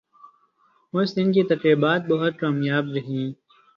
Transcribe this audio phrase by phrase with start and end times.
[0.93, 3.25] اس دن کی تقریبات بہت کامیاب رہیں